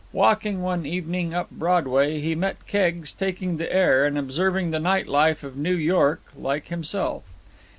[0.13, 5.07] Walking one evening up Broadway, he met Keggs taking the air and observing the night
[5.07, 7.21] life of New York like himself.